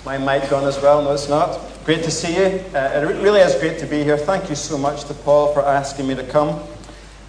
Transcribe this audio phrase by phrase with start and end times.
[0.00, 1.02] Is my mic on as well?
[1.02, 1.60] No, it's not.
[1.84, 2.64] Great to see you.
[2.74, 4.16] Uh, it really is great to be here.
[4.16, 6.60] Thank you so much to Paul for asking me to come uh,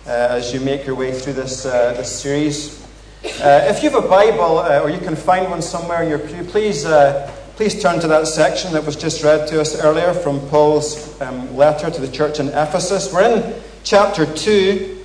[0.08, 2.82] as you make your way through this, uh, this series.
[3.26, 6.20] Uh, if you have a Bible uh, or you can find one somewhere in your
[6.20, 10.14] pew, please, uh, please turn to that section that was just read to us earlier
[10.14, 13.12] from Paul's um, letter to the church in Ephesus.
[13.12, 15.04] We're in chapter 2,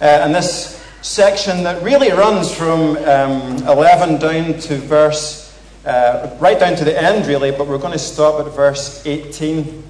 [0.00, 5.49] and this section that really runs from um, 11 down to verse
[5.84, 9.82] uh, right down to the end, really, but we're going to stop at verse 18.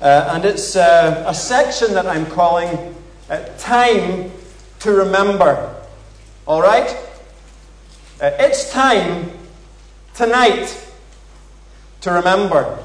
[0.00, 2.94] Uh, and it's uh, a section that I'm calling
[3.28, 4.30] uh, Time
[4.80, 5.76] to Remember.
[6.46, 6.88] All right?
[8.20, 9.30] Uh, it's time
[10.14, 10.86] tonight
[12.00, 12.82] to remember.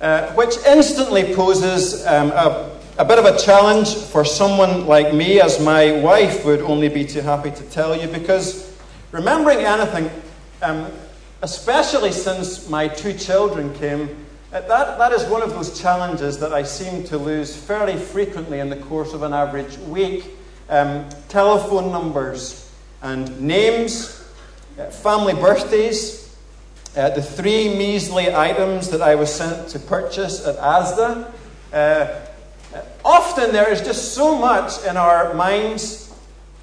[0.00, 5.40] Uh, which instantly poses um, a, a bit of a challenge for someone like me,
[5.40, 8.75] as my wife would only be too happy to tell you, because
[9.12, 10.10] Remembering anything,
[10.62, 10.90] um,
[11.42, 16.52] especially since my two children came, uh, that, that is one of those challenges that
[16.52, 20.30] I seem to lose fairly frequently in the course of an average week.
[20.68, 24.24] Um, telephone numbers and names,
[24.78, 26.36] uh, family birthdays,
[26.96, 31.32] uh, the three measly items that I was sent to purchase at ASDA.
[31.72, 36.05] Uh, uh often there is just so much in our minds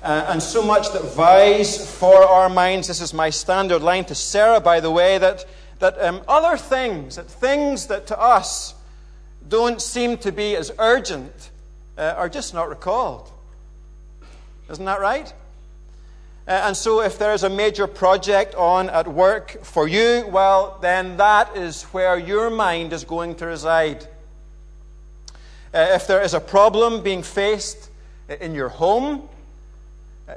[0.03, 2.89] uh, and so much that vies for our minds.
[2.89, 5.45] This is my standard line to Sarah, by the way, that,
[5.79, 8.75] that um, other things, that things that to us
[9.47, 11.51] don't seem to be as urgent,
[11.97, 13.31] uh, are just not recalled.
[14.69, 15.33] Isn't that right?
[16.45, 20.77] Uh, and so, if there is a major project on at work for you, well,
[20.81, 24.05] then that is where your mind is going to reside.
[25.73, 27.89] Uh, if there is a problem being faced
[28.41, 29.29] in your home,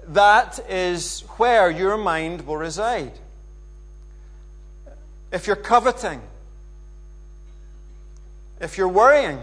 [0.09, 3.13] that is where your mind will reside.
[5.33, 6.21] If you're coveting,
[8.61, 9.39] if you're worrying,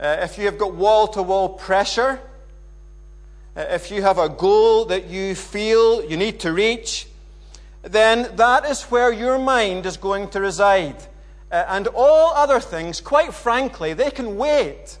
[0.00, 2.20] uh, if you have got wall to wall pressure,
[3.56, 7.08] uh, if you have a goal that you feel you need to reach,
[7.82, 10.96] then that is where your mind is going to reside.
[11.50, 14.98] Uh, and all other things, quite frankly, they can wait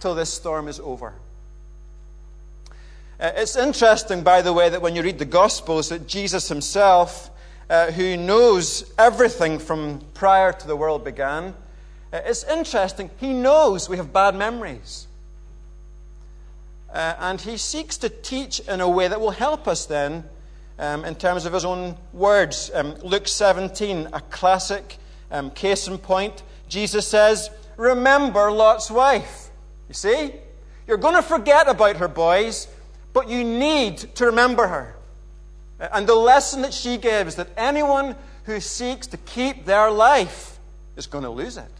[0.00, 1.14] till this storm is over.
[3.22, 7.30] Uh, it's interesting, by the way, that when you read the Gospels, that Jesus himself,
[7.70, 11.54] uh, who knows everything from prior to the world began,
[12.12, 15.06] uh, it's interesting, he knows we have bad memories.
[16.92, 20.24] Uh, and he seeks to teach in a way that will help us then
[20.80, 22.72] um, in terms of his own words.
[22.74, 24.96] Um, Luke 17, a classic
[25.30, 26.42] um, case in point.
[26.68, 29.50] Jesus says, Remember Lot's wife.
[29.86, 30.32] You see?
[30.88, 32.66] You're going to forget about her, boys,
[33.12, 34.96] but you need to remember her.
[35.78, 38.14] And the lesson that she gives is that anyone
[38.44, 40.58] who seeks to keep their life
[40.96, 41.70] is going to lose it.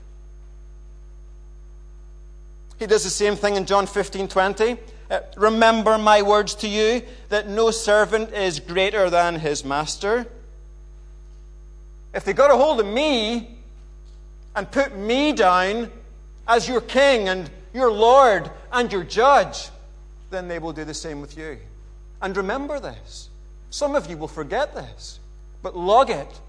[2.79, 4.77] He does the same thing in John 15 20.
[5.09, 10.27] Uh, remember my words to you that no servant is greater than his master.
[12.15, 13.59] If they got a hold of me
[14.57, 15.91] and put me down
[16.49, 19.69] as your king and your Lord and your judge,
[20.33, 21.59] then they will do the same with you.
[22.21, 23.29] And remember this.
[23.71, 25.21] Some of you will forget this,
[25.63, 26.41] but log it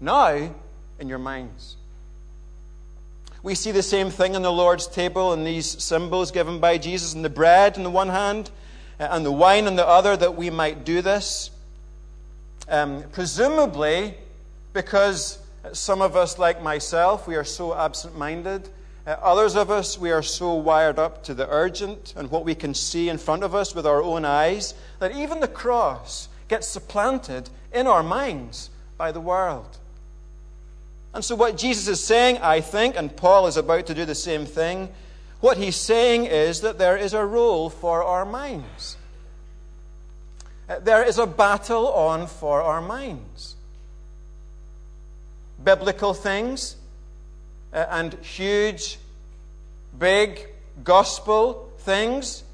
[0.00, 0.50] now
[0.98, 1.76] in your minds.
[3.42, 7.12] We see the same thing in the Lord's table and these symbols given by Jesus
[7.14, 8.50] and the bread in the one hand
[9.00, 11.50] uh, and the wine in the other that we might do this.
[12.68, 14.14] Um, presumably,
[14.72, 15.38] because
[15.72, 18.68] some of us, like myself, we are so absent minded
[19.06, 22.54] uh, others of us, we are so wired up to the urgent and what we
[22.54, 26.68] can see in front of us with our own eyes that even the cross gets
[26.68, 29.78] supplanted in our minds by the world.
[31.14, 34.14] And so, what Jesus is saying, I think, and Paul is about to do the
[34.14, 34.88] same thing,
[35.40, 38.96] what he's saying is that there is a role for our minds.
[40.68, 43.56] Uh, there is a battle on for our minds.
[45.62, 46.76] Biblical things
[47.72, 48.98] and huge,
[49.98, 50.46] big
[50.84, 52.44] gospel things.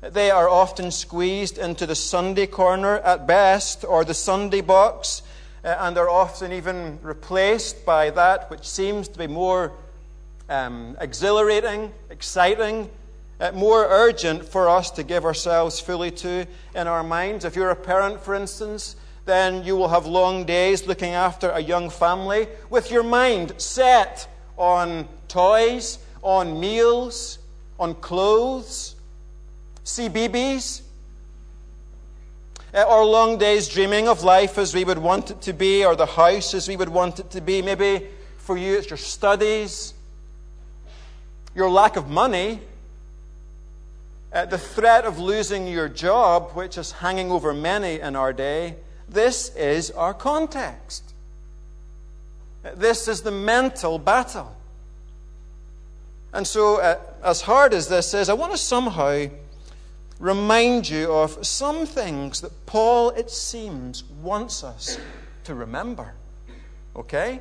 [0.00, 5.22] They are often squeezed into the Sunday corner at best, or the Sunday box,
[5.64, 9.72] uh, and are often even replaced by that which seems to be more
[10.48, 12.88] um, exhilarating, exciting,
[13.40, 17.44] uh, more urgent for us to give ourselves fully to in our minds.
[17.44, 21.60] If you're a parent, for instance, then you will have long days looking after a
[21.60, 27.38] young family with your mind set on toys, on meals,
[27.78, 28.96] on clothes,
[29.84, 30.82] CBeebies.
[32.76, 35.96] uh, or long days dreaming of life as we would want it to be, or
[35.96, 37.62] the house as we would want it to be.
[37.62, 38.06] Maybe
[38.36, 39.94] for you it's your studies,
[41.54, 42.60] your lack of money,
[44.32, 48.76] uh, the threat of losing your job, which is hanging over many in our day.
[49.08, 51.14] This is our context.
[52.74, 54.54] This is the mental battle.
[56.32, 59.26] And so, uh, as hard as this is, I want to somehow
[60.18, 64.98] remind you of some things that Paul, it seems, wants us
[65.44, 66.14] to remember.
[66.94, 67.40] Okay?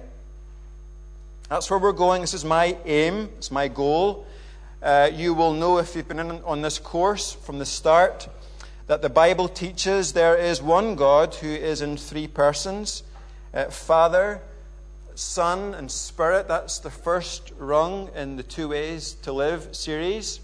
[1.50, 2.22] That's where we're going.
[2.22, 4.26] This is my aim, it's my goal.
[4.82, 8.28] Uh, you will know if you've been in, on this course from the start
[8.88, 13.04] that the Bible teaches there is one God who is in three persons
[13.56, 14.42] uh, Father,
[15.16, 16.48] Son, and Spirit.
[16.48, 20.40] That's the first rung in the Two Ways to Live series.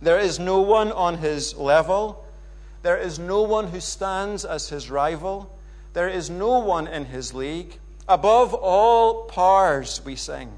[0.00, 2.24] There is no one on his level.
[2.82, 5.50] There is no one who stands as his rival.
[5.92, 7.78] There is no one in his league.
[8.08, 10.52] Above all powers, we sing.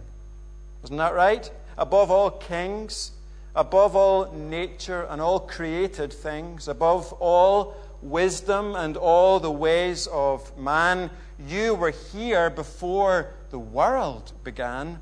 [0.85, 1.51] Isn't that right?
[1.79, 3.13] Above all kings,
[3.55, 10.57] above all nature and all created things, above all wisdom and all the ways of
[10.57, 11.11] man,
[11.47, 15.01] you were here before the world began.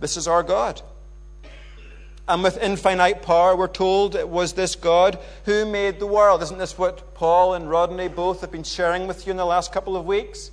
[0.00, 0.80] This is our God.
[2.26, 6.42] And with infinite power, we're told it was this God who made the world.
[6.42, 9.72] Isn't this what Paul and Rodney both have been sharing with you in the last
[9.72, 10.50] couple of weeks?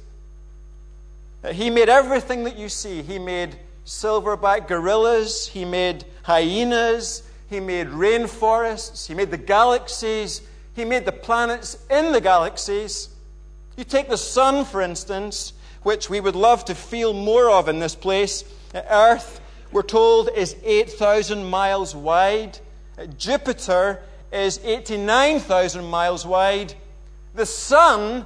[1.51, 3.03] He made everything that you see.
[3.03, 10.41] He made silverback gorillas, he made hyenas, he made rainforests, he made the galaxies,
[10.75, 13.09] he made the planets in the galaxies.
[13.75, 15.53] You take the sun, for instance,
[15.83, 18.43] which we would love to feel more of in this place.
[18.73, 19.41] Earth,
[19.71, 22.59] we're told, is 8,000 miles wide.
[23.17, 24.01] Jupiter
[24.31, 26.73] is 89,000 miles wide.
[27.35, 28.25] The sun,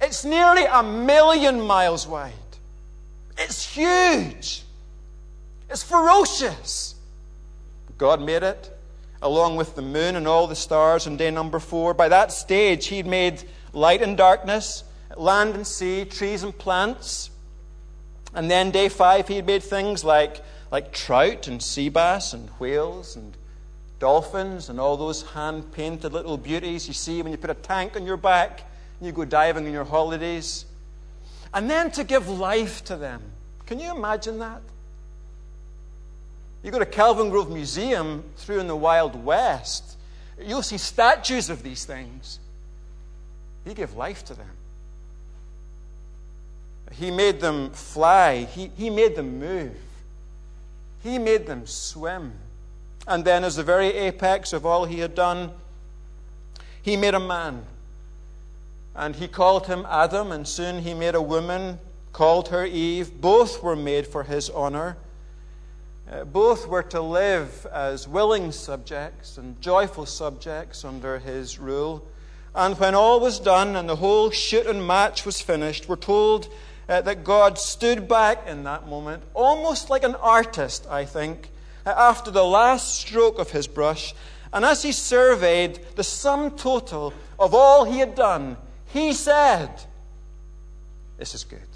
[0.00, 2.32] it's nearly a million miles wide.
[3.38, 4.62] It's huge.
[5.70, 6.95] It's ferocious.
[7.98, 8.70] God made it,
[9.22, 11.94] along with the moon and all the stars on day number four.
[11.94, 14.84] By that stage, He'd made light and darkness,
[15.16, 17.30] land and sea, trees and plants.
[18.34, 23.16] And then day five, He'd made things like, like trout and sea bass and whales
[23.16, 23.36] and
[23.98, 27.96] dolphins and all those hand painted little beauties you see when you put a tank
[27.96, 28.62] on your back
[28.98, 30.66] and you go diving on your holidays.
[31.54, 33.22] And then to give life to them.
[33.64, 34.60] Can you imagine that?
[36.66, 39.96] You go to Kelvingrove Museum through in the Wild West,
[40.36, 42.40] you'll see statues of these things.
[43.64, 44.50] He gave life to them.
[46.90, 48.46] He made them fly.
[48.46, 49.76] He, he made them move.
[51.04, 52.32] He made them swim.
[53.06, 55.52] And then, as the very apex of all he had done,
[56.82, 57.64] he made a man.
[58.96, 61.78] And he called him Adam, and soon he made a woman,
[62.12, 63.20] called her Eve.
[63.20, 64.96] Both were made for his honor.
[66.10, 72.06] Uh, both were to live as willing subjects and joyful subjects under his rule.
[72.54, 76.48] And when all was done and the whole shoot and match was finished, we're told
[76.88, 81.50] uh, that God stood back in that moment, almost like an artist, I think,
[81.84, 84.14] uh, after the last stroke of his brush.
[84.52, 89.70] And as he surveyed the sum total of all he had done, he said,
[91.18, 91.75] This is good.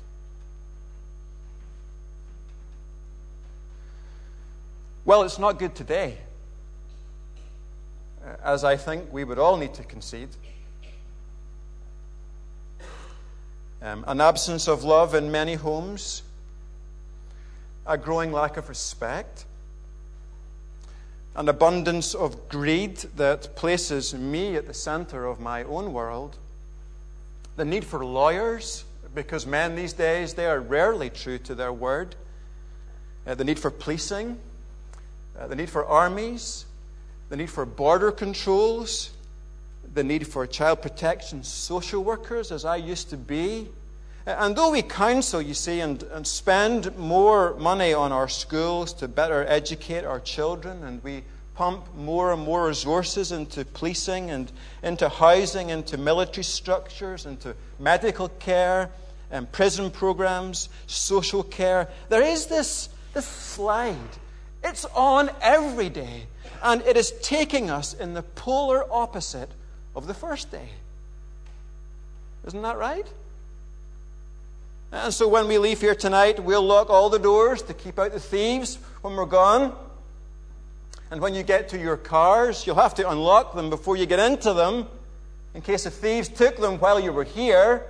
[5.10, 6.18] Well, it's not good today,
[8.44, 10.28] as I think we would all need to concede.
[13.82, 16.22] Um, an absence of love in many homes,
[17.84, 19.46] a growing lack of respect,
[21.34, 26.38] an abundance of greed that places me at the center of my own world,
[27.56, 32.14] the need for lawyers, because men these days, they are rarely true to their word,
[33.26, 34.38] uh, the need for policing
[35.40, 36.66] uh, the need for armies,
[37.30, 39.10] the need for border controls,
[39.94, 43.68] the need for child protection social workers, as I used to be.
[44.26, 48.92] Uh, and though we counsel, you see, and, and spend more money on our schools
[48.94, 51.22] to better educate our children, and we
[51.54, 58.28] pump more and more resources into policing and into housing, into military structures, into medical
[58.28, 58.90] care
[59.30, 63.96] and prison programs, social care, there is this, this slide
[64.62, 66.26] it's on every day,
[66.62, 69.50] and it is taking us in the polar opposite
[69.94, 70.68] of the first day.
[72.46, 73.06] Isn't that right?
[74.92, 78.12] And so when we leave here tonight, we'll lock all the doors to keep out
[78.12, 79.74] the thieves when we're gone.
[81.10, 84.18] And when you get to your cars, you'll have to unlock them before you get
[84.18, 84.88] into them
[85.54, 87.84] in case the thieves took them while you were here.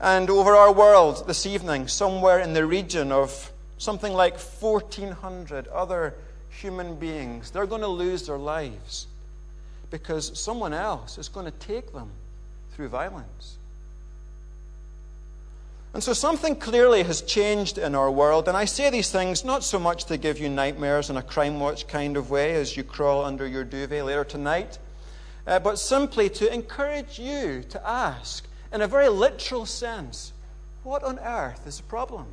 [0.00, 6.14] And over our world this evening, somewhere in the region of something like 1,400 other
[6.48, 9.06] human beings, they're going to lose their lives
[9.90, 12.10] because someone else is going to take them
[12.72, 13.58] through violence.
[15.94, 18.48] And so something clearly has changed in our world.
[18.48, 21.58] And I say these things not so much to give you nightmares in a crime
[21.58, 24.78] watch kind of way as you crawl under your duvet later tonight,
[25.46, 30.34] uh, but simply to encourage you to ask, in a very literal sense,
[30.82, 32.26] what on earth is the problem?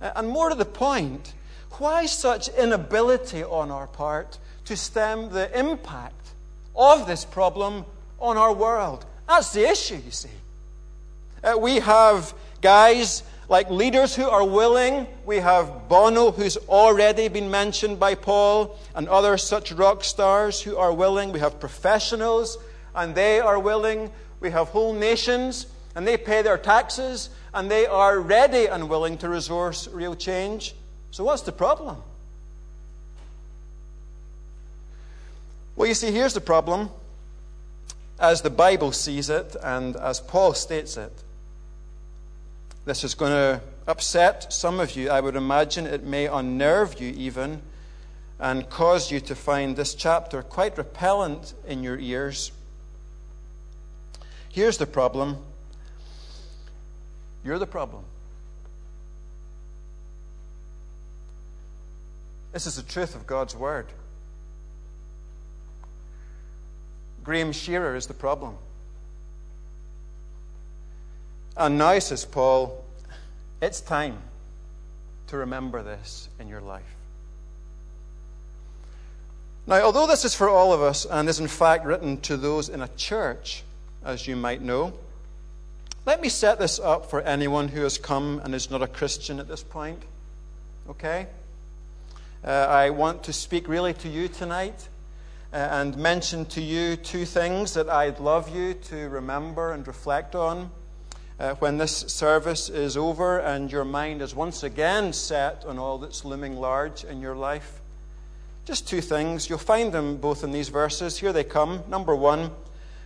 [0.00, 1.34] And more to the point,
[1.72, 6.30] why such inability on our part to stem the impact
[6.74, 7.84] of this problem
[8.18, 9.04] on our world?
[9.28, 10.28] That's the issue, you see.
[11.42, 15.06] Uh, we have guys like leaders who are willing.
[15.26, 20.76] We have Bono, who's already been mentioned by Paul, and other such rock stars who
[20.76, 21.32] are willing.
[21.32, 22.58] We have professionals,
[22.94, 24.10] and they are willing.
[24.40, 29.18] We have whole nations, and they pay their taxes, and they are ready and willing
[29.18, 30.74] to resource real change.
[31.10, 31.98] So, what's the problem?
[35.76, 36.90] Well, you see, here's the problem
[38.18, 41.12] as the Bible sees it and as Paul states it.
[42.84, 45.10] This is going to upset some of you.
[45.10, 47.62] I would imagine it may unnerve you even
[48.38, 52.52] and cause you to find this chapter quite repellent in your ears.
[54.48, 55.38] Here's the problem
[57.44, 58.04] you're the problem.
[62.52, 63.86] This is the truth of God's Word.
[67.22, 68.56] Graham Shearer is the problem.
[71.56, 72.84] And now, says Paul,
[73.60, 74.18] it's time
[75.28, 76.82] to remember this in your life.
[79.66, 82.68] Now, although this is for all of us and is in fact written to those
[82.68, 83.62] in a church,
[84.04, 84.94] as you might know,
[86.10, 89.38] let me set this up for anyone who has come and is not a Christian
[89.38, 90.02] at this point.
[90.88, 91.28] Okay?
[92.44, 94.88] Uh, I want to speak really to you tonight
[95.52, 100.34] uh, and mention to you two things that I'd love you to remember and reflect
[100.34, 100.72] on
[101.38, 105.96] uh, when this service is over and your mind is once again set on all
[105.98, 107.80] that's looming large in your life.
[108.64, 109.48] Just two things.
[109.48, 111.18] You'll find them both in these verses.
[111.18, 111.84] Here they come.
[111.88, 112.50] Number one,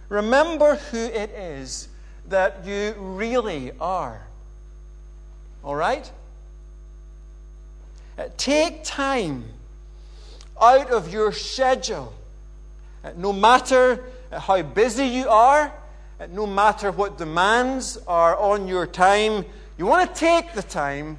[0.09, 1.89] remember who it is
[2.28, 4.26] that you really are.
[5.62, 6.11] All right?
[8.16, 9.45] Uh, take time
[10.61, 12.12] out of your schedule.
[13.02, 15.73] Uh, no matter how busy you are,
[16.31, 19.45] no matter what demands are on your time,
[19.76, 21.19] you want to take the time,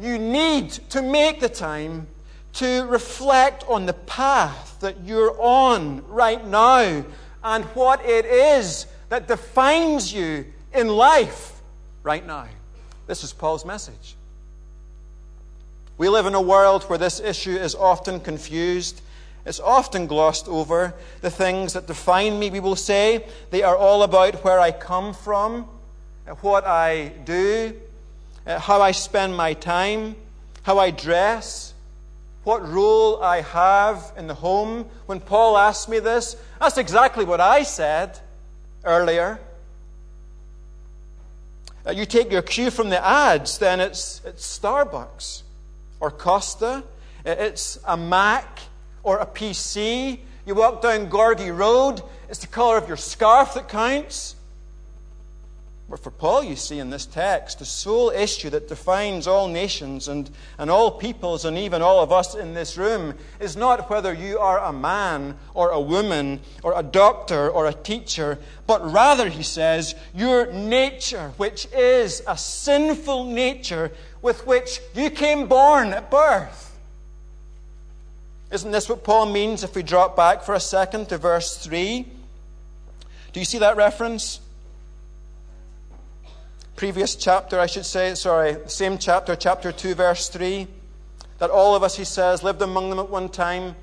[0.00, 2.06] you need to make the time
[2.54, 7.04] to reflect on the path that you're on right now
[7.42, 11.60] and what it is that defines you in life
[12.02, 12.46] right now.
[13.06, 14.16] This is Paul's message.
[15.96, 19.00] We live in a world where this issue is often confused
[19.44, 20.94] it's often glossed over.
[21.20, 25.12] The things that define me, we will say, they are all about where I come
[25.12, 25.68] from,
[26.40, 27.74] what I do,
[28.46, 30.16] uh, how I spend my time,
[30.62, 31.74] how I dress,
[32.44, 34.86] what role I have in the home.
[35.06, 38.18] When Paul asked me this, that's exactly what I said
[38.84, 39.38] earlier.
[41.86, 45.42] Uh, you take your cue from the ads, then it's, it's Starbucks
[46.00, 46.82] or Costa,
[47.24, 48.60] it's a Mac
[49.02, 50.18] or a PC.
[50.46, 54.33] You walk down Gorgie Road, it's the colour of your scarf that counts.
[55.94, 60.08] But for Paul, you see in this text, the sole issue that defines all nations
[60.08, 64.12] and, and all peoples and even all of us in this room is not whether
[64.12, 69.28] you are a man or a woman or a doctor or a teacher, but rather,
[69.28, 76.10] he says, your nature, which is a sinful nature with which you came born at
[76.10, 76.76] birth.
[78.50, 82.04] Isn't this what Paul means if we drop back for a second to verse 3?
[83.32, 84.40] Do you see that reference?
[86.76, 90.66] Previous chapter, I should say, sorry, same chapter, chapter 2, verse 3.
[91.38, 93.76] That all of us, he says, lived among them at one time,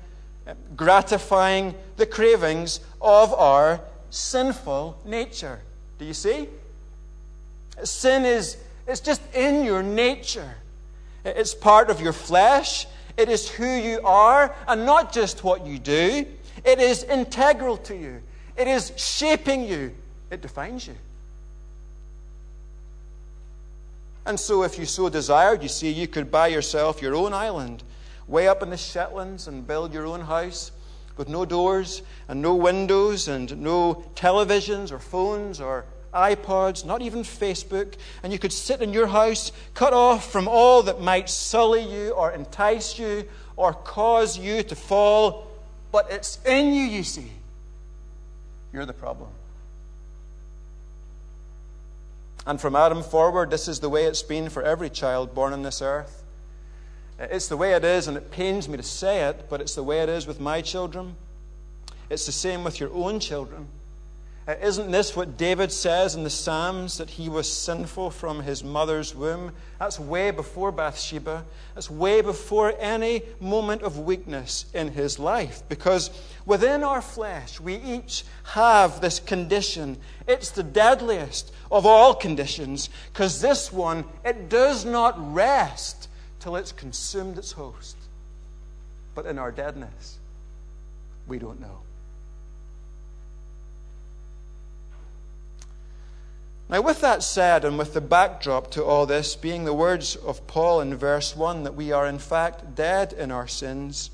[0.76, 3.80] gratifying the cravings of our
[4.10, 5.60] sinful nature.
[5.98, 6.48] Do you see?
[7.82, 8.56] Sin is
[8.86, 10.54] it's just in your nature.
[11.24, 12.86] It's part of your flesh.
[13.16, 16.26] It is who you are and not just what you do.
[16.64, 18.22] It is integral to you.
[18.56, 19.94] It is shaping you.
[20.30, 20.94] It defines you.
[24.24, 27.82] And so, if you so desired, you see, you could buy yourself your own island
[28.28, 30.70] way up in the Shetlands and build your own house
[31.16, 37.22] with no doors and no windows and no televisions or phones or iPods, not even
[37.22, 41.82] Facebook, and you could sit in your house, cut off from all that might sully
[41.82, 43.24] you or entice you
[43.56, 45.48] or cause you to fall.
[45.90, 47.30] But it's in you, you see.
[48.72, 49.28] You're the problem.
[52.46, 55.62] And from Adam forward, this is the way it's been for every child born on
[55.62, 56.24] this earth.
[57.20, 59.74] Uh, it's the way it is, and it pains me to say it, but it's
[59.74, 61.14] the way it is with my children.
[62.10, 63.68] It's the same with your own children.
[64.46, 68.64] Uh, isn't this what David says in the Psalms that he was sinful from his
[68.64, 69.52] mother's womb?
[69.78, 71.44] That's way before Bathsheba.
[71.74, 75.62] That's way before any moment of weakness in his life.
[75.68, 76.10] Because
[76.44, 79.96] within our flesh, we each have this condition.
[80.26, 86.08] It's the deadliest of all conditions, because this one, it does not rest
[86.40, 87.96] till it's consumed its host.
[89.14, 90.18] But in our deadness,
[91.28, 91.78] we don't know.
[96.68, 100.46] Now, with that said, and with the backdrop to all this being the words of
[100.46, 104.10] Paul in verse 1 that we are in fact dead in our sins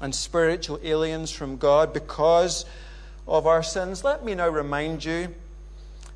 [0.00, 2.64] and spiritual aliens from God because
[3.26, 5.34] of our sins, let me now remind you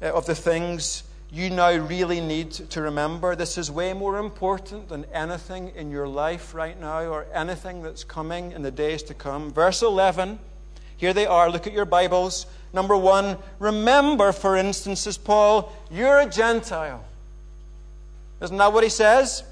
[0.01, 3.35] uh, of the things you now really need to remember.
[3.35, 8.05] This is way more important than anything in your life right now or anything that's
[8.05, 9.51] coming in the days to come.
[9.51, 10.39] Verse 11,
[10.97, 11.51] here they are.
[11.51, 12.47] Look at your Bibles.
[12.73, 17.05] Number one, remember, for instance, says Paul, you're a Gentile.
[18.41, 19.45] Isn't that what he says?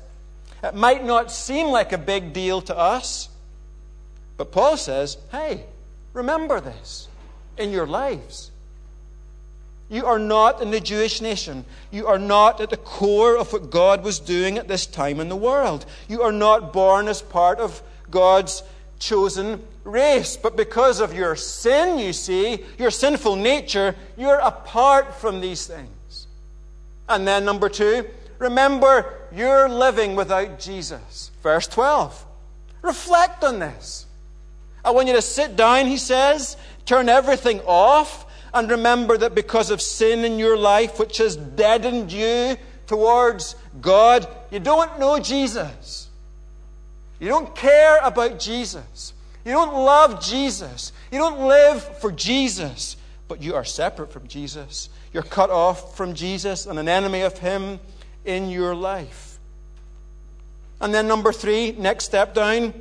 [0.62, 3.28] It might not seem like a big deal to us,
[4.36, 5.64] but Paul says, hey,
[6.12, 7.08] remember this
[7.56, 8.50] in your lives.
[9.90, 11.64] You are not in the Jewish nation.
[11.90, 15.28] You are not at the core of what God was doing at this time in
[15.28, 15.84] the world.
[16.08, 18.62] You are not born as part of God's
[19.00, 20.36] chosen race.
[20.36, 26.28] But because of your sin, you see, your sinful nature, you're apart from these things.
[27.08, 28.06] And then, number two,
[28.38, 31.32] remember you're living without Jesus.
[31.42, 32.26] Verse 12.
[32.82, 34.06] Reflect on this.
[34.84, 39.70] I want you to sit down, he says, turn everything off, and remember that because
[39.70, 46.08] of sin in your life, which has deadened you towards God, you don't know Jesus.
[47.20, 49.12] You don't care about Jesus.
[49.44, 50.92] You don't love Jesus.
[51.12, 52.96] You don't live for Jesus.
[53.28, 54.88] But you are separate from Jesus.
[55.12, 57.78] You're cut off from Jesus and an enemy of Him
[58.24, 59.38] in your life.
[60.80, 62.72] And then, number three, next step down.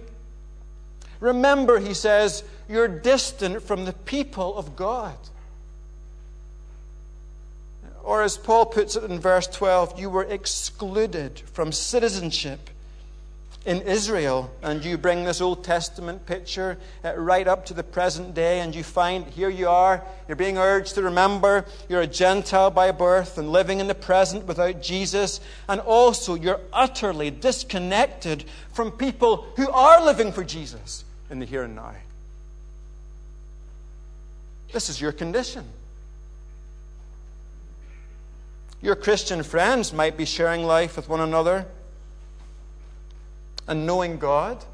[1.20, 5.18] Remember, he says, you're distant from the people of God.
[8.04, 12.70] Or, as Paul puts it in verse 12, you were excluded from citizenship
[13.66, 18.34] in Israel, and you bring this Old Testament picture uh, right up to the present
[18.34, 22.72] day, and you find here you are, you're being urged to remember you're a Gentile
[22.72, 28.92] by birth and living in the present without Jesus, and also you're utterly disconnected from
[28.92, 31.94] people who are living for Jesus in the here and now.
[34.72, 35.66] This is your condition.
[38.82, 41.66] Your Christian friends might be sharing life with one another
[43.70, 44.66] and knowing God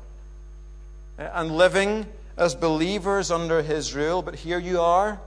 [1.19, 4.21] eh, and living as believers under His rule.
[4.21, 5.19] But here you are,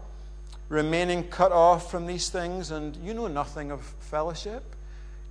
[0.68, 4.64] remaining cut off from these things, and you know nothing of fellowship.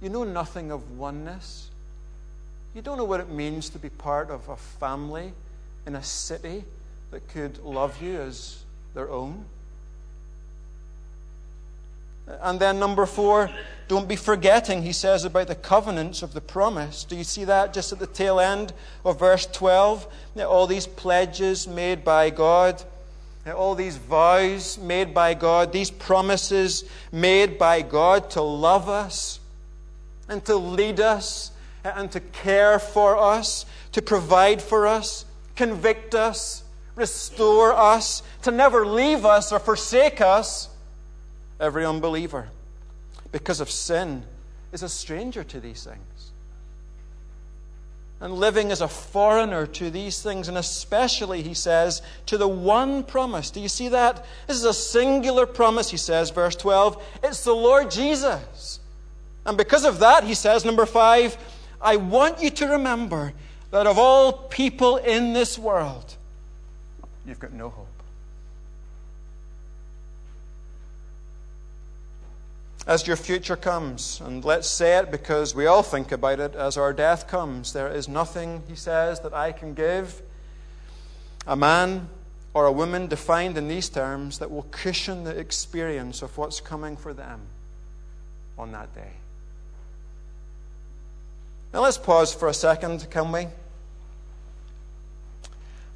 [0.02, 1.72] You know nothing of oneness.
[2.76, 5.34] You don't know what it means to be part of a family
[5.88, 6.64] in a city
[7.10, 9.46] that could love you as their own.
[12.28, 13.50] And then, number four,
[13.88, 17.06] don't be forgetting, he says, about the covenants of the promise.
[17.06, 18.74] Do you see that just at the tail end
[19.06, 20.08] of verse 12?
[20.40, 22.84] All these pledges made by God,
[23.56, 29.40] all these vows made by God, these promises made by God to love us
[30.28, 31.52] and to lead us
[31.86, 35.24] and to care for us, to provide for us,
[35.56, 36.64] convict us,
[36.96, 40.68] restore us, to never leave us or forsake us
[41.60, 42.50] every unbeliever,
[43.32, 44.24] because of sin,
[44.72, 46.32] is a stranger to these things.
[48.20, 53.04] And living as a foreigner to these things, and especially, he says, to the one
[53.04, 53.52] promise.
[53.52, 54.26] Do you see that?
[54.48, 57.04] This is a singular promise, he says, verse 12.
[57.24, 58.80] It's the Lord Jesus.
[59.46, 61.38] And because of that, he says, number five,
[61.80, 63.34] I want you to remember
[63.70, 66.16] that of all people in this world,
[67.26, 67.87] you've got no hope.
[72.88, 74.22] As your future comes.
[74.22, 77.74] And let's say it because we all think about it as our death comes.
[77.74, 80.22] There is nothing, he says, that I can give
[81.46, 82.08] a man
[82.54, 86.96] or a woman defined in these terms that will cushion the experience of what's coming
[86.96, 87.42] for them
[88.58, 89.12] on that day.
[91.74, 93.48] Now let's pause for a second, can we?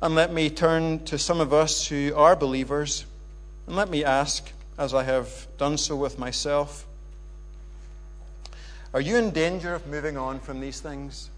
[0.02, 3.06] And let me turn to some of us who are believers,
[3.66, 4.52] and let me ask
[4.82, 6.88] as I have done so with myself.
[8.96, 11.30] Are you in danger of moving on from these things?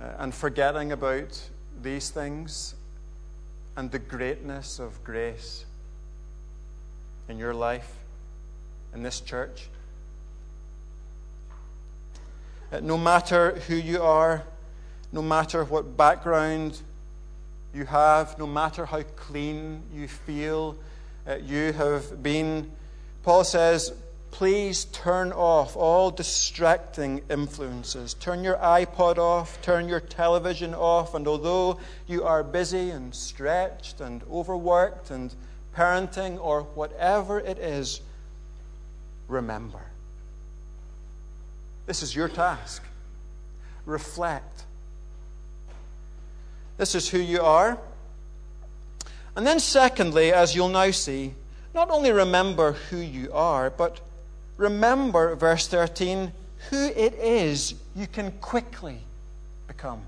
[0.00, 1.38] Uh, and forgetting about
[1.82, 2.74] these things
[3.76, 5.66] and the greatness of grace
[7.28, 7.92] in your life,
[8.94, 9.68] in this church?
[12.72, 14.44] Uh, no matter who you are,
[15.12, 16.80] no matter what background
[17.74, 20.76] you have, no matter how clean you feel
[21.26, 22.70] uh, you have been.
[23.22, 23.92] Paul says,
[24.30, 28.14] please turn off all distracting influences.
[28.14, 34.00] Turn your iPod off, turn your television off, and although you are busy and stretched
[34.00, 35.34] and overworked and
[35.74, 38.00] parenting or whatever it is,
[39.26, 39.80] remember.
[41.86, 42.82] This is your task.
[43.84, 44.64] Reflect
[46.76, 47.78] this is who you are.
[49.34, 51.34] And then, secondly, as you'll now see,
[51.74, 54.00] not only remember who you are, but
[54.56, 56.32] remember, verse 13,
[56.70, 59.00] who it is you can quickly
[59.66, 60.02] become.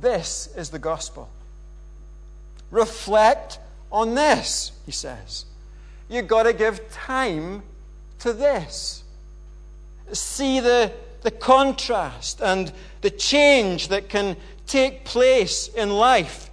[0.00, 1.28] This is the gospel.
[2.70, 3.58] Reflect
[3.90, 5.44] on this, he says.
[6.08, 7.62] You've got to give time
[8.20, 9.04] to this.
[10.12, 14.36] See the, the contrast and the change that can
[14.72, 16.50] take place in life.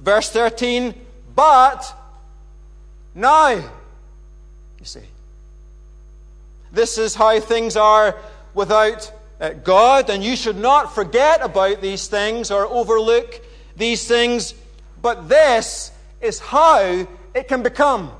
[0.00, 0.92] Verse 13,
[1.36, 1.96] but
[3.14, 5.00] now, you see.
[6.72, 8.16] This is how things are
[8.54, 13.40] without uh, God, and you should not forget about these things or overlook
[13.76, 14.54] these things,
[15.00, 18.10] but this is how it can become.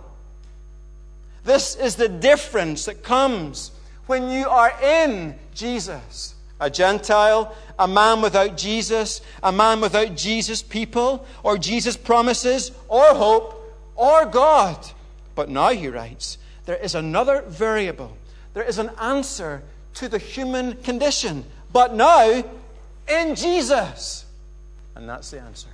[1.44, 3.72] This is the difference that comes
[4.06, 10.62] when you are in Jesus a Gentile, a man without Jesus, a man without Jesus'
[10.62, 13.56] people, or Jesus' promises, or hope,
[13.96, 14.86] or God.
[15.34, 18.16] But now, he writes, there is another variable.
[18.54, 19.62] There is an answer
[19.94, 21.44] to the human condition.
[21.72, 22.44] But now,
[23.08, 24.24] in Jesus.
[24.94, 25.68] And that's the answer.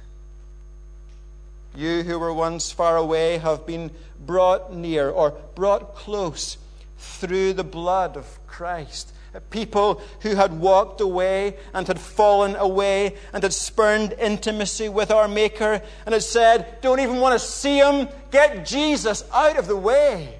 [1.75, 3.90] You who were once far away have been
[4.25, 6.57] brought near or brought close
[6.99, 13.42] through the blood of Christ people who had walked away and had fallen away and
[13.42, 18.09] had spurned intimacy with our Maker and had said, Don't even want to see him,
[18.31, 20.38] get Jesus out of the way.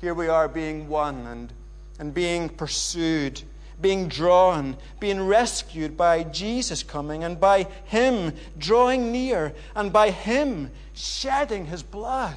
[0.00, 1.52] Here we are being won and,
[1.98, 3.42] and being pursued,
[3.80, 10.70] being drawn, being rescued by Jesus coming and by Him drawing near and by Him
[10.94, 12.36] shedding His blood.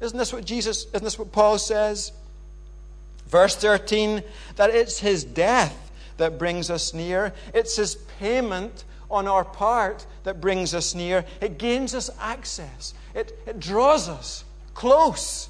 [0.00, 2.12] Isn't this what Jesus, isn't this what Paul says?
[3.30, 4.22] Verse 13,
[4.56, 10.40] that it's his death that brings us near, it's his payment on our part that
[10.40, 11.24] brings us near.
[11.40, 15.48] It gains us access, it, it draws us close.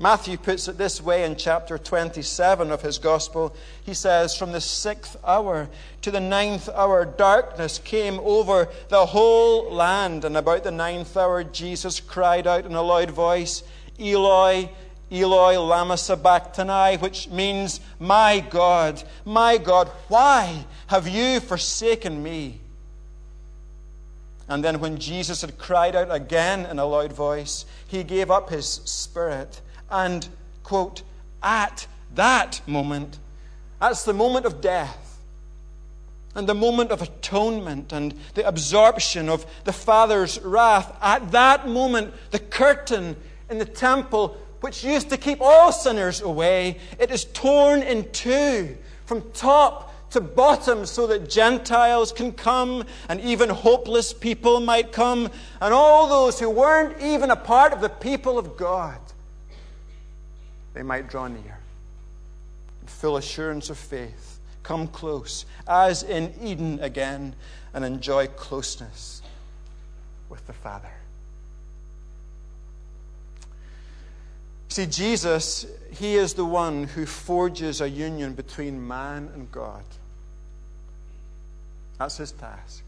[0.00, 3.56] Matthew puts it this way in chapter 27 of his gospel.
[3.84, 5.68] He says, From the sixth hour
[6.02, 10.24] to the ninth hour, darkness came over the whole land.
[10.24, 13.64] And about the ninth hour, Jesus cried out in a loud voice,
[13.98, 14.70] Eloi,
[15.10, 22.60] Eloi lama sabachthani, which means, My God, my God, why have you forsaken me?
[24.48, 28.48] And then, when Jesus had cried out again in a loud voice, he gave up
[28.48, 29.60] his spirit.
[29.90, 30.26] And,
[30.62, 31.02] quote,
[31.42, 33.18] at that moment,
[33.80, 35.20] that's the moment of death,
[36.34, 42.14] and the moment of atonement, and the absorption of the Father's wrath, at that moment,
[42.30, 43.16] the curtain
[43.50, 48.76] in the temple which used to keep all sinners away, it is torn in two
[49.04, 55.30] from top to bottom so that Gentiles can come and even hopeless people might come
[55.60, 58.98] and all those who weren't even a part of the people of God,
[60.74, 61.58] they might draw near.
[62.80, 67.34] In full assurance of faith, come close, as in Eden again,
[67.74, 69.22] and enjoy closeness
[70.28, 70.90] with the Father.
[74.68, 79.84] See, Jesus, He is the one who forges a union between man and God.
[81.98, 82.84] That's His task.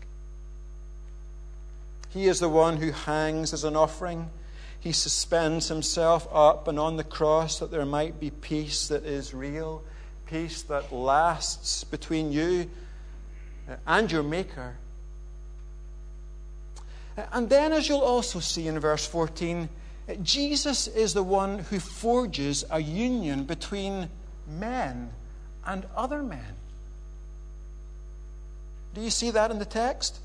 [2.11, 4.31] He is the one who hangs as an offering.
[4.81, 9.33] he suspends himself up and on the cross that there might be peace that is
[9.35, 9.83] real,
[10.27, 12.69] peace that lasts between you
[13.69, 14.77] uh, and your Maker.
[17.16, 19.69] Uh, and then, as you'll also see in verse 14,
[20.23, 24.09] Jesus is the one who forges a union between
[24.49, 25.11] men
[25.65, 26.57] and other men.
[28.95, 30.19] Do you see that in the text?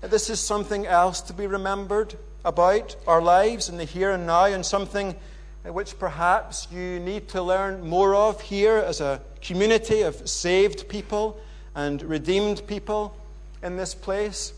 [0.00, 4.44] This is something else to be remembered about our lives in the here and now,
[4.44, 5.14] and something
[5.64, 11.38] which perhaps you need to learn more of here as a community of saved people
[11.74, 13.14] and redeemed people
[13.62, 14.54] in this place.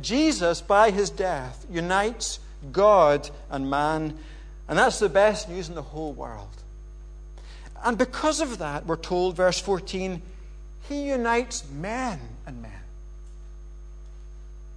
[0.00, 2.40] Jesus, by his death, unites
[2.72, 4.18] God and man,
[4.68, 6.48] and that's the best news in the whole world.
[7.84, 10.22] And because of that, we're told, verse 14,
[10.88, 12.72] he unites men and men.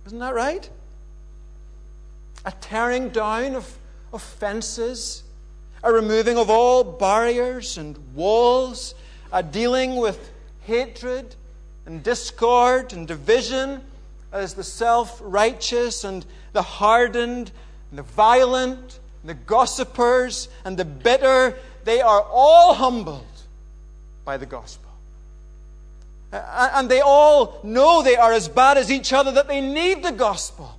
[0.05, 0.69] Isn't that right?
[2.45, 3.77] A tearing down of,
[4.13, 5.23] of fences,
[5.83, 8.95] a removing of all barriers and walls,
[9.31, 10.31] a dealing with
[10.63, 11.35] hatred
[11.85, 13.81] and discord and division
[14.31, 17.51] as the self righteous and the hardened
[17.89, 23.25] and the violent and the gossipers and the bitter, they are all humbled
[24.25, 24.91] by the gospel.
[26.31, 30.11] And they all know they are as bad as each other, that they need the
[30.11, 30.77] gospel.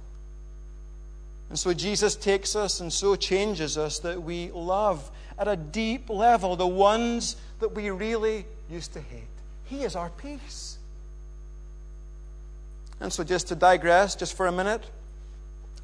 [1.49, 6.11] And so Jesus takes us and so changes us that we love at a deep
[6.11, 9.23] level the ones that we really used to hate.
[9.65, 10.79] He is our peace.
[13.01, 14.83] And so, just to digress just for a minute,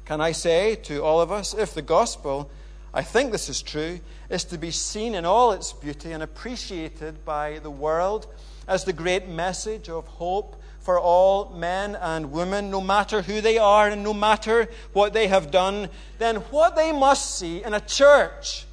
[0.05, 2.49] can I say to all of us if the gospel,
[2.93, 7.25] I think this is true, is to be seen in all its beauty and appreciated
[7.25, 8.27] by the world
[8.67, 13.57] as the great message of hope for all men and women, no matter who they
[13.57, 15.89] are and no matter what they have done,
[16.19, 18.65] then what they must see in a church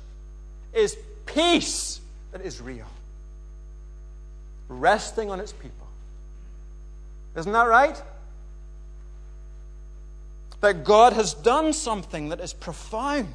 [0.74, 2.00] is peace
[2.32, 2.86] that is real,
[4.68, 5.86] resting on its people.
[7.34, 8.00] Isn't that right?
[10.62, 13.28] That God has done something that is profound.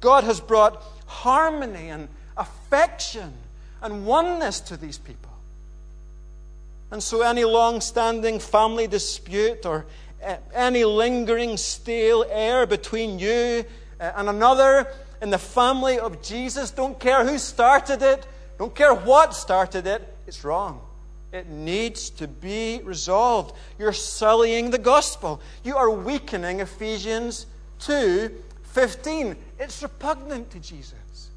[0.00, 3.32] God has brought harmony and affection
[3.82, 5.32] and oneness to these people.
[6.90, 9.86] And so, any long standing family dispute or
[10.22, 13.64] eh, any lingering stale air between you
[13.98, 14.86] eh, and another
[15.20, 18.26] in the family of Jesus, don't care who started it,
[18.58, 20.80] don't care what started it, it's wrong.
[21.34, 23.56] It needs to be resolved.
[23.76, 25.40] You're sullying the gospel.
[25.64, 27.46] You are weakening Ephesians
[27.80, 28.30] 2
[28.62, 29.36] 15.
[29.58, 31.30] It's repugnant to Jesus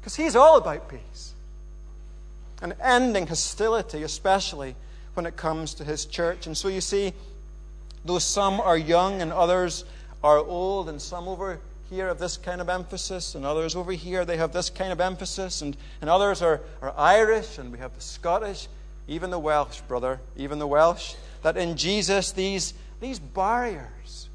[0.00, 1.34] because he's all about peace
[2.62, 4.74] and ending hostility, especially
[5.12, 6.46] when it comes to his church.
[6.46, 7.12] And so you see,
[8.06, 9.84] though some are young and others
[10.24, 11.60] are old, and some over
[11.90, 15.02] here have this kind of emphasis, and others over here they have this kind of
[15.02, 18.68] emphasis, and, and others are, are Irish, and we have the Scottish,
[19.08, 24.28] even the Welsh, brother, even the Welsh, that in Jesus these, these barriers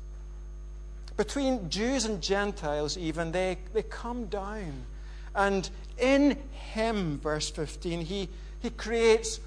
[1.15, 4.83] between Jews and Gentiles, even, they, they come down.
[5.36, 8.29] And in him, verse 15, he,
[8.62, 9.39] he creates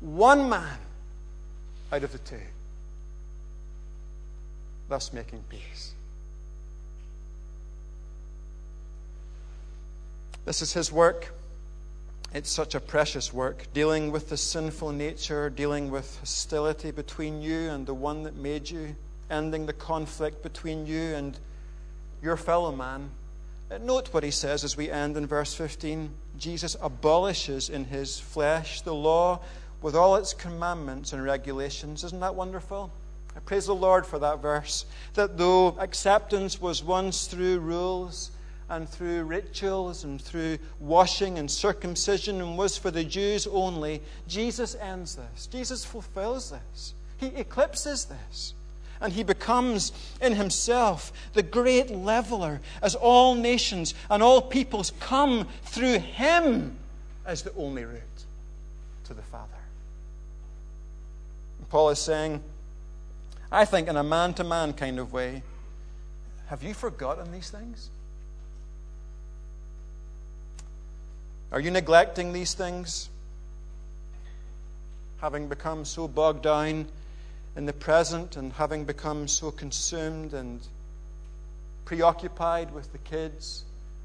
[0.00, 0.78] one man
[1.90, 2.36] out of the two,
[4.88, 5.94] thus making peace.
[10.44, 11.32] This is his work.
[12.34, 17.70] It's such a precious work, dealing with the sinful nature, dealing with hostility between you
[17.70, 18.96] and the one that made you,
[19.30, 21.38] ending the conflict between you and
[22.20, 23.10] your fellow man
[23.70, 26.10] uh, note what he says as we end in verse 15.
[26.36, 29.40] Jesus abolishes in his flesh the law
[29.80, 32.04] with all its commandments and regulations.
[32.04, 32.92] Isn't that wonderful?
[33.34, 34.84] I praise the Lord for that verse.
[35.14, 38.30] That though acceptance was once through rules
[38.68, 44.74] and through rituals and through washing and circumcision and was for the Jews only, Jesus
[44.76, 45.46] ends this.
[45.46, 46.94] Jesus fulfills this.
[47.18, 48.54] He eclipses this.
[49.00, 55.46] And he becomes in himself the great leveler as all nations and all peoples come
[55.64, 56.76] through him
[57.26, 58.00] as the only route
[59.04, 59.50] to the Father.
[61.58, 62.42] And Paul is saying,
[63.52, 65.42] I think, in a man to man kind of way,
[66.46, 67.90] have you forgotten these things?
[71.54, 73.08] Are you neglecting these things?
[75.20, 76.88] Having become so bogged down
[77.54, 80.60] in the present and having become so consumed and
[81.84, 83.62] preoccupied with the kids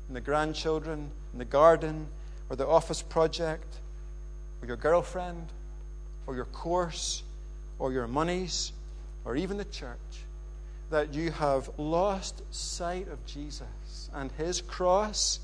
[0.07, 2.05] and the grandchildren and the garden
[2.51, 3.77] or the office project
[4.61, 5.47] or your girlfriend
[6.27, 7.23] or your course
[7.79, 8.73] or your monies
[9.25, 9.97] or even the church
[10.91, 15.39] that you have lost sight of Jesus and his cross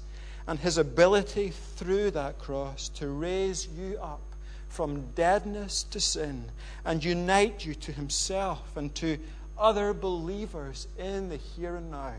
[0.48, 4.22] and his ability through that cross to raise you up
[4.70, 6.46] from deadness to sin
[6.84, 9.18] and unite you to himself and to
[9.58, 12.14] other believers in the here and now,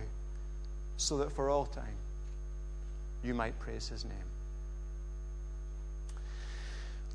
[0.96, 1.84] so that for all time
[3.22, 4.14] you might praise his name.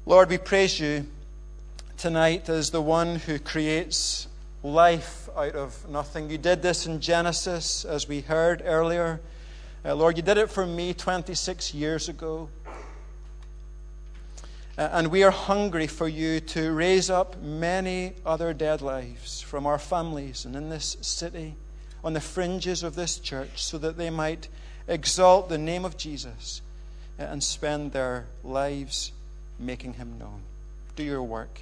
[0.06, 1.06] Lord, we praise you
[1.98, 4.28] tonight as the one who creates
[4.64, 6.30] life out of nothing.
[6.30, 9.20] You did this in Genesis, as we heard earlier.
[9.84, 12.50] Uh, Lord, you did it for me 26 years ago.
[14.78, 19.66] Uh, and we are hungry for you to raise up many other dead lives from
[19.66, 21.56] our families and in this city,
[22.04, 24.48] on the fringes of this church, so that they might
[24.88, 26.62] exalt the name of Jesus
[27.20, 29.12] uh, and spend their lives
[29.58, 30.42] making him known.
[30.96, 31.62] Do your work.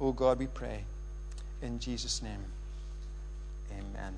[0.00, 0.84] O oh God, we pray.
[1.60, 2.42] In Jesus' name,
[3.70, 4.14] amen.